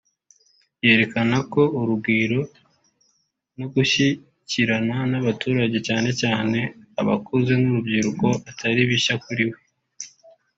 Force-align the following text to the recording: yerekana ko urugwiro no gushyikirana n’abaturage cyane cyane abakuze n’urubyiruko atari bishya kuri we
yerekana 0.85 1.37
ko 1.53 1.61
urugwiro 1.79 2.39
no 3.57 3.65
gushyikirana 3.73 4.95
n’abaturage 5.11 5.77
cyane 5.87 6.09
cyane 6.21 6.59
abakuze 7.01 7.53
n’urubyiruko 7.61 8.27
atari 8.49 8.81
bishya 8.89 9.15
kuri 9.25 9.43
we 9.51 9.57